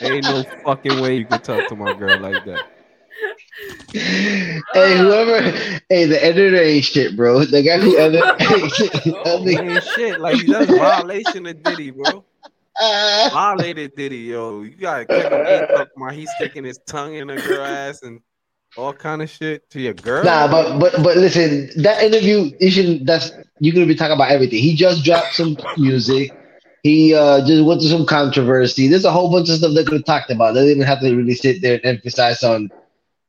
bro. 0.00 0.08
Ain't 0.08 0.24
no 0.24 0.42
fucking 0.64 1.00
way 1.00 1.16
you 1.18 1.24
can 1.26 1.40
talk 1.40 1.68
to 1.68 1.76
my 1.76 1.94
girl 1.94 2.18
like 2.18 2.44
that. 2.44 2.64
Hey, 3.92 4.98
whoever, 4.98 5.40
hey, 5.88 6.06
the 6.06 6.18
editor 6.22 6.56
ain't 6.56 6.84
shit, 6.84 7.16
bro. 7.16 7.44
The 7.44 7.62
guy 7.62 7.78
who 7.78 7.96
edited, 7.98 9.14
Oh, 9.26 9.44
He 9.44 9.56
ain't 9.56 9.82
shit. 9.82 10.18
Like 10.18 10.36
that's 10.48 10.66
violation 10.66 11.46
of 11.46 11.62
Diddy, 11.62 11.90
bro. 11.90 12.24
uh, 12.80 13.30
Violated 13.32 13.94
Diddy, 13.96 14.18
yo. 14.18 14.62
You 14.62 14.76
got 14.76 15.08
Kevin 15.08 15.44
Gates 15.46 15.72
talking 15.72 15.92
about 15.96 16.14
he's 16.14 16.30
sticking 16.32 16.64
his 16.64 16.78
tongue 16.86 17.14
in 17.14 17.30
a 17.30 17.36
girl 17.38 17.64
ass 17.64 18.02
and 18.02 18.20
all 18.76 18.92
kind 18.92 19.22
of 19.22 19.30
shit 19.30 19.68
to 19.70 19.80
your 19.80 19.94
girl. 19.94 20.24
Nah, 20.24 20.48
but 20.50 20.78
but 20.80 20.92
but 21.02 21.16
listen, 21.16 21.70
that 21.82 22.02
interview, 22.02 22.50
you 22.60 22.70
should 22.70 23.06
that's 23.06 23.30
you're 23.60 23.74
gonna 23.74 23.86
be 23.86 23.94
talking 23.94 24.14
about 24.16 24.30
everything. 24.30 24.58
He 24.58 24.74
just 24.74 25.04
dropped 25.04 25.34
some 25.34 25.56
music. 25.76 26.34
He 26.82 27.14
uh 27.14 27.46
just 27.46 27.64
went 27.64 27.80
through 27.80 27.90
some 27.90 28.06
controversy. 28.06 28.88
There's 28.88 29.04
a 29.04 29.12
whole 29.12 29.30
bunch 29.30 29.48
of 29.48 29.56
stuff 29.58 29.74
they 29.74 29.84
could 29.84 29.94
have 29.98 30.04
talked 30.04 30.30
about. 30.30 30.54
They 30.54 30.60
didn't 30.62 30.76
even 30.78 30.86
have 30.86 31.00
to 31.00 31.14
really 31.14 31.34
sit 31.34 31.62
there 31.62 31.74
and 31.74 31.84
emphasize 31.84 32.42
on 32.42 32.70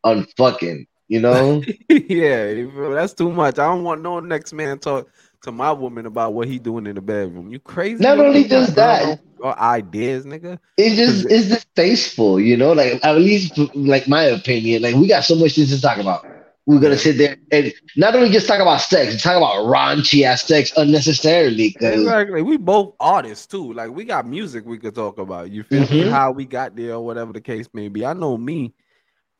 on 0.05 0.25
fucking, 0.37 0.87
you 1.09 1.19
know? 1.19 1.63
yeah, 1.89 2.49
you 2.49 2.71
feel 2.71 2.89
me? 2.89 2.95
that's 2.95 3.13
too 3.13 3.31
much. 3.31 3.59
I 3.59 3.65
don't 3.65 3.83
want 3.83 4.01
no 4.01 4.19
next 4.21 4.53
man 4.53 4.79
talk 4.79 5.09
to 5.43 5.51
my 5.51 5.71
woman 5.73 6.05
about 6.05 6.33
what 6.33 6.47
he 6.47 6.59
doing 6.59 6.87
in 6.87 6.95
the 6.95 7.01
bedroom. 7.01 7.49
You 7.51 7.59
crazy? 7.59 8.03
Not 8.03 8.19
only 8.19 8.43
got 8.43 8.49
just 8.49 8.75
that. 8.75 9.19
Or 9.39 9.59
ideas, 9.59 10.25
nigga. 10.25 10.59
It's 10.77 10.95
just 10.95 11.25
it's 11.29 11.49
distasteful, 11.49 12.39
you 12.39 12.55
know. 12.57 12.73
Like 12.73 13.03
at 13.03 13.17
least 13.17 13.57
like 13.75 14.07
my 14.07 14.23
opinion. 14.23 14.81
Like 14.83 14.95
we 14.95 15.07
got 15.07 15.25
so 15.25 15.35
much 15.35 15.55
things 15.55 15.75
to 15.75 15.81
talk 15.81 15.97
about. 15.97 16.25
We're 16.65 16.79
gonna 16.79 16.97
sit 16.97 17.17
there 17.17 17.37
and 17.51 17.73
not 17.95 18.15
only 18.15 18.29
just 18.29 18.47
talk 18.47 18.59
about 18.61 18.81
sex, 18.81 19.21
talk 19.21 19.37
about 19.37 19.65
raunchy 19.65 20.23
ass 20.23 20.43
sex 20.43 20.73
unnecessarily. 20.77 21.71
Cause 21.73 21.93
Exactly. 21.93 22.41
We 22.41 22.57
both 22.57 22.95
artists 22.99 23.45
too. 23.45 23.73
Like 23.73 23.91
we 23.91 24.05
got 24.05 24.25
music 24.27 24.65
we 24.65 24.79
could 24.79 24.95
talk 24.95 25.19
about. 25.19 25.51
You 25.51 25.63
feel 25.63 25.87
me? 25.87 26.03
Mhm. 26.03 26.09
How 26.09 26.31
we 26.31 26.45
got 26.45 26.75
there, 26.75 26.93
or 26.93 27.05
whatever 27.05 27.33
the 27.33 27.41
case 27.41 27.67
may 27.73 27.89
be. 27.89 28.05
I 28.05 28.13
know 28.13 28.37
me 28.37 28.73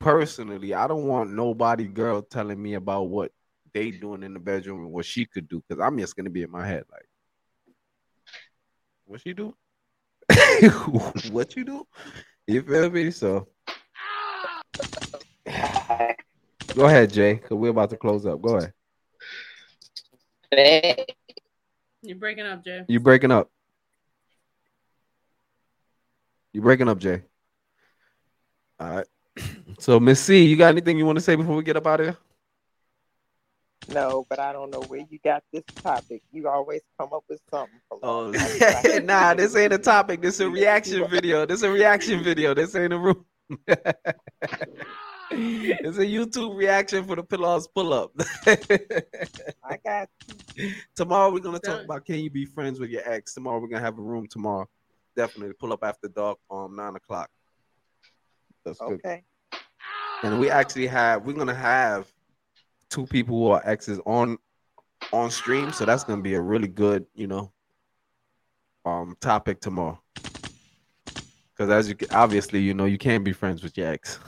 personally. 0.00 0.74
I 0.74 0.86
don't 0.86 1.06
want 1.06 1.32
nobody 1.32 1.86
girl 1.86 2.22
telling 2.22 2.62
me 2.62 2.74
about 2.74 3.04
what 3.04 3.32
they 3.72 3.90
doing 3.90 4.22
in 4.22 4.34
the 4.34 4.40
bedroom 4.40 4.80
and 4.80 4.92
what 4.92 5.04
she 5.04 5.26
could 5.26 5.48
do 5.48 5.62
because 5.66 5.82
I'm 5.82 5.98
just 5.98 6.16
gonna 6.16 6.30
be 6.30 6.42
in 6.42 6.50
my 6.50 6.66
head 6.66 6.84
like, 6.90 7.06
what 9.04 9.20
she 9.20 9.32
do? 9.32 9.54
what 11.30 11.56
you 11.56 11.64
do? 11.64 11.86
You 12.46 12.62
feel 12.62 12.90
me? 12.90 13.10
So 13.10 13.48
go 16.74 16.86
ahead, 16.86 17.12
Jay, 17.12 17.34
because 17.34 17.56
we're 17.56 17.70
about 17.70 17.90
to 17.90 17.96
close 17.96 18.26
up. 18.26 18.40
Go 18.40 18.56
ahead. 18.56 18.72
You're 22.02 22.16
breaking 22.18 22.46
up, 22.46 22.64
Jay. 22.64 22.84
You 22.88 23.00
breaking 23.00 23.30
up. 23.32 23.50
You 26.52 26.62
breaking 26.62 26.88
up, 26.88 26.98
Jay. 26.98 27.22
All 28.78 28.96
right. 28.96 29.06
So 29.86 30.00
Miss 30.00 30.20
C, 30.20 30.44
you 30.44 30.56
got 30.56 30.70
anything 30.70 30.98
you 30.98 31.06
want 31.06 31.16
to 31.16 31.22
say 31.22 31.36
before 31.36 31.54
we 31.54 31.62
get 31.62 31.76
up 31.76 31.86
out 31.86 32.00
of 32.00 32.06
here? 32.06 32.16
No, 33.86 34.26
but 34.28 34.40
I 34.40 34.52
don't 34.52 34.72
know 34.72 34.82
where 34.82 35.06
you 35.08 35.20
got 35.22 35.44
this 35.52 35.62
topic. 35.80 36.24
You 36.32 36.48
always 36.48 36.80
come 36.98 37.12
up 37.12 37.22
with 37.28 37.38
something. 37.52 37.78
Oh, 38.02 38.32
nah, 39.04 39.34
this 39.34 39.54
ain't 39.54 39.72
a 39.72 39.78
topic. 39.78 40.22
This 40.22 40.34
is 40.34 40.40
a 40.40 40.50
reaction 40.60 41.08
video. 41.08 41.46
This 41.46 41.58
is 41.58 41.62
a 41.62 41.70
reaction 41.70 42.24
video. 42.24 42.52
This 42.52 42.74
ain't 42.74 42.94
a 42.94 42.98
room. 42.98 43.24
it's 45.30 45.98
a 45.98 46.04
YouTube 46.04 46.56
reaction 46.56 47.04
for 47.04 47.14
the 47.14 47.22
Pillars 47.22 47.68
pull 47.68 47.92
up. 47.92 48.10
I 48.44 49.78
got 49.84 50.08
tomorrow 50.96 51.32
we're 51.32 51.38
gonna 51.38 51.60
talk 51.60 51.84
about 51.84 52.04
can 52.04 52.16
you 52.16 52.28
be 52.28 52.44
friends 52.44 52.80
with 52.80 52.90
your 52.90 53.08
ex. 53.08 53.34
Tomorrow 53.34 53.60
we're 53.60 53.68
gonna 53.68 53.84
have 53.84 53.98
a 53.98 54.02
room 54.02 54.26
tomorrow. 54.26 54.68
Definitely 55.14 55.54
pull 55.54 55.72
up 55.72 55.84
after 55.84 56.08
dark 56.08 56.38
um 56.50 56.74
nine 56.74 56.96
o'clock. 56.96 57.30
That's 58.64 58.80
good. 58.80 59.22
Okay. 60.26 60.32
And 60.32 60.40
we 60.40 60.50
actually 60.50 60.86
have 60.86 61.24
we're 61.24 61.32
gonna 61.34 61.54
have 61.54 62.10
two 62.90 63.06
people 63.06 63.36
who 63.36 63.48
are 63.48 63.62
exes 63.64 64.00
on 64.06 64.38
on 65.12 65.30
stream, 65.30 65.72
so 65.72 65.84
that's 65.84 66.04
gonna 66.04 66.22
be 66.22 66.34
a 66.34 66.40
really 66.40 66.68
good, 66.68 67.06
you 67.14 67.26
know, 67.26 67.52
um 68.84 69.16
topic 69.20 69.60
tomorrow. 69.60 70.00
Because 70.14 71.70
as 71.70 71.88
you 71.88 71.96
obviously 72.10 72.60
you 72.60 72.74
know 72.74 72.84
you 72.84 72.98
can't 72.98 73.24
be 73.24 73.32
friends 73.32 73.62
with 73.62 73.76
your 73.76 73.88
ex. 73.88 74.18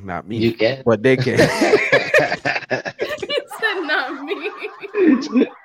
Not 0.00 0.26
me, 0.26 0.38
you 0.38 0.54
can. 0.54 0.82
but 0.84 1.02
they 1.02 1.16
can. 1.16 1.38
he 1.38 1.44
said 3.60 3.80
not 3.82 4.24
me. 4.24 5.46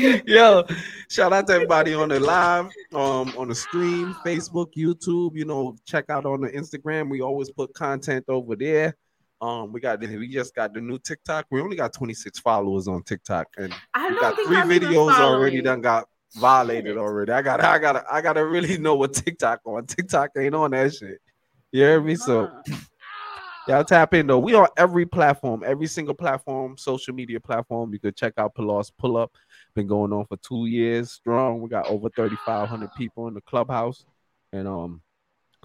Yo, 0.26 0.64
shout 1.08 1.32
out 1.32 1.46
to 1.46 1.52
everybody 1.52 1.92
on 1.92 2.08
the 2.08 2.18
live, 2.18 2.66
um, 2.94 3.32
on 3.36 3.48
the 3.48 3.54
stream, 3.54 4.14
Facebook, 4.24 4.72
YouTube. 4.74 5.34
You 5.34 5.44
know, 5.44 5.76
check 5.84 6.08
out 6.08 6.24
on 6.24 6.40
the 6.40 6.48
Instagram. 6.48 7.10
We 7.10 7.20
always 7.20 7.50
put 7.50 7.74
content 7.74 8.24
over 8.28 8.56
there. 8.56 8.96
Um, 9.42 9.72
we 9.72 9.80
got 9.80 10.00
we 10.00 10.28
just 10.28 10.54
got 10.54 10.72
the 10.72 10.80
new 10.80 10.98
TikTok. 10.98 11.46
We 11.50 11.60
only 11.60 11.76
got 11.76 11.92
26 11.92 12.38
followers 12.38 12.88
on 12.88 13.02
TikTok, 13.02 13.48
and 13.58 13.74
I 13.92 14.08
we 14.08 14.20
got 14.20 14.36
three 14.36 14.56
I'm 14.56 14.68
videos 14.68 15.12
already 15.18 15.60
done 15.60 15.82
got 15.82 16.08
violated 16.34 16.96
already. 16.96 17.32
I 17.32 17.42
got 17.42 17.62
I 17.62 17.78
gotta 17.78 18.04
I 18.10 18.22
gotta 18.22 18.46
really 18.46 18.78
know 18.78 18.94
what 18.94 19.12
TikTok 19.12 19.60
on. 19.66 19.84
TikTok 19.86 20.30
ain't 20.38 20.54
on 20.54 20.70
that 20.70 20.94
shit. 20.94 21.20
You 21.72 21.82
hear 21.82 22.00
me? 22.00 22.14
So. 22.14 22.50
Y'all 23.68 23.84
tap 23.84 24.14
in 24.14 24.26
though. 24.26 24.38
We 24.38 24.54
on 24.54 24.68
every 24.76 25.06
platform, 25.06 25.62
every 25.64 25.86
single 25.86 26.14
platform, 26.14 26.76
social 26.76 27.14
media 27.14 27.38
platform. 27.38 27.92
You 27.92 27.98
could 27.98 28.16
check 28.16 28.34
out 28.38 28.54
Pillars 28.54 28.90
Pull 28.90 29.16
Up. 29.16 29.32
Been 29.74 29.86
going 29.86 30.12
on 30.12 30.24
for 30.26 30.36
two 30.38 30.66
years 30.66 31.12
strong. 31.12 31.60
We 31.60 31.68
got 31.68 31.86
over 31.86 32.08
3,500 32.08 32.90
people 32.96 33.28
in 33.28 33.34
the 33.34 33.40
clubhouse. 33.42 34.06
And 34.52 34.66
um 34.66 35.02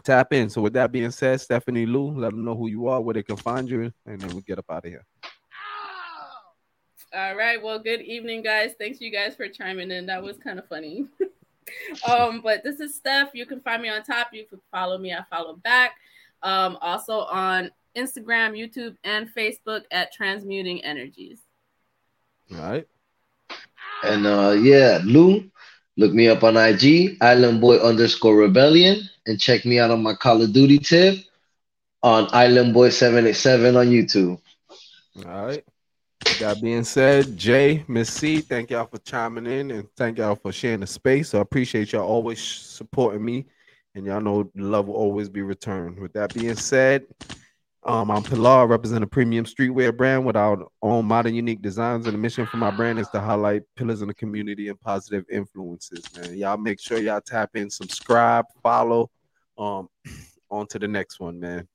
tap 0.04 0.34
in. 0.34 0.50
So 0.50 0.62
with 0.62 0.74
that 0.74 0.92
being 0.92 1.12
said, 1.12 1.42
Stephanie 1.42 1.86
Lou, 1.86 2.12
let 2.12 2.32
them 2.32 2.46
know 2.46 2.56
who 2.56 2.68
you 2.68 2.88
are, 2.88 3.02
where 3.02 3.14
they 3.14 3.24
can 3.24 3.38
find 3.38 3.70
you, 3.70 3.92
and 4.06 4.22
then 4.22 4.36
we 4.36 4.42
get 4.42 4.60
up 4.60 4.66
out 4.70 4.86
of 4.86 4.92
here. 4.92 5.06
All 7.14 7.36
right. 7.36 7.62
Well, 7.62 7.80
good 7.80 8.02
evening, 8.02 8.44
guys. 8.44 8.74
Thanks 8.78 9.00
you 9.00 9.10
guys 9.10 9.36
for 9.36 9.48
chiming 9.48 9.90
in. 9.90 10.06
That 10.06 10.22
was 10.22 10.38
kind 10.38 10.60
of 10.60 10.68
funny. 10.68 11.06
um, 12.10 12.42
but 12.42 12.64
this 12.64 12.80
is 12.80 12.94
Steph. 12.94 13.30
You 13.34 13.46
can 13.46 13.62
find 13.62 13.82
me 13.82 13.90
on 13.90 14.04
top. 14.04 14.28
You 14.34 14.46
can 14.46 14.60
follow 14.70 14.98
me. 14.98 15.14
I 15.14 15.24
follow 15.30 15.56
back. 15.56 15.96
Um, 16.44 16.78
also 16.82 17.22
on 17.22 17.72
Instagram, 17.96 18.58
YouTube, 18.58 18.96
and 19.04 19.30
Facebook 19.34 19.84
at 19.92 20.12
Transmuting 20.14 20.84
Energies. 20.84 21.40
All 22.52 22.58
right. 22.58 22.88
And 24.04 24.26
uh 24.26 24.56
yeah, 24.60 25.00
Lou, 25.04 25.50
look 25.98 26.14
me 26.14 26.28
up 26.28 26.44
on 26.44 26.58
IG, 26.58 27.18
Island 27.22 27.62
Boy 27.62 27.78
underscore 27.78 28.36
rebellion, 28.36 29.10
and 29.26 29.40
check 29.40 29.66
me 29.66 29.80
out 29.80 29.92
on 29.92 30.04
my 30.04 30.14
Call 30.14 30.42
of 30.42 30.54
Duty 30.54 30.78
tip 30.80 31.18
on 32.04 32.28
Island 32.32 32.74
Boy 32.74 32.90
787 32.90 33.76
on 33.76 33.88
YouTube. 33.88 34.40
All 35.26 35.46
right. 35.46 35.64
That 36.40 36.62
being 36.62 36.84
said, 36.84 37.38
Jay, 37.38 37.86
Miss 37.88 38.12
C, 38.12 38.42
thank 38.42 38.70
y'all 38.70 38.88
for 38.88 38.98
chiming 39.00 39.46
in 39.46 39.72
and 39.72 39.88
thank 39.96 40.18
y'all 40.18 40.36
for 40.36 40.52
sharing 40.52 40.82
the 40.82 40.88
space. 40.88 41.34
I 41.34 41.40
appreciate 41.40 41.94
y'all 41.94 42.08
always 42.08 42.42
supporting 42.42 43.24
me, 43.24 43.46
and 43.94 44.06
y'all 44.06 44.20
know 44.20 44.50
love 44.56 44.88
will 44.88 44.96
always 44.96 45.30
be 45.30 45.44
returned. 45.44 45.98
With 45.98 46.14
that 46.14 46.34
being 46.34 46.56
said, 46.56 47.06
Um, 47.88 48.10
I'm 48.10 48.24
Pilar, 48.24 48.66
represent 48.66 49.04
a 49.04 49.08
premium 49.08 49.46
streetwear 49.46 49.96
brand 49.96 50.26
with 50.26 50.36
our 50.36 50.66
own 50.82 51.06
modern, 51.06 51.36
unique 51.36 51.62
designs. 51.62 52.08
And 52.08 52.16
the 52.16 52.18
mission 52.18 52.48
for 52.48 52.58
my 52.58 52.72
brand 52.72 52.98
is 52.98 53.08
to 53.10 53.20
highlight 53.20 53.62
pillars 53.76 54.02
in 54.02 54.08
the 54.08 54.14
community 54.16 54.70
and 54.70 54.82
positive 54.82 55.24
influences. 55.32 56.04
Man, 56.18 56.36
y'all 56.36 56.58
make 56.58 56.80
sure 56.80 56.98
y'all 56.98 57.22
tap 57.22 57.52
in, 57.56 57.70
subscribe, 57.70 58.46
follow. 58.64 59.12
Um, 59.56 59.88
on 60.50 60.66
to 60.68 60.80
the 60.80 60.88
next 60.88 61.20
one, 61.20 61.40
man. 61.40 61.68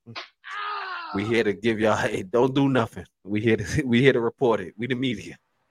We 1.15 1.25
here 1.25 1.45
to 1.45 1.53
give 1.53 1.79
y'all. 1.79 1.95
Hey, 1.97 2.25
don't 2.25 2.57
do 2.57 2.69
nothing. 2.69 3.07
We 3.23 3.41
here 3.41 3.59
to 3.59 3.83
we 3.85 4.01
here 4.01 4.13
to 4.13 4.21
report 4.21 4.61
it. 4.61 4.75
We 4.77 4.89
the 4.89 4.97
media. 4.97 5.37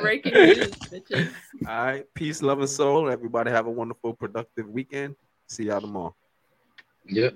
Breaking 0.00 0.34
news, 0.34 0.70
bitches. 0.70 1.30
All 1.66 1.84
right, 1.84 2.04
peace, 2.14 2.42
love, 2.42 2.60
and 2.60 2.68
soul. 2.68 3.08
Everybody 3.08 3.50
have 3.50 3.66
a 3.66 3.70
wonderful, 3.70 4.12
productive 4.12 4.68
weekend. 4.68 5.16
See 5.48 5.64
y'all 5.64 5.80
tomorrow. 5.80 6.14
Yep. 7.10 7.34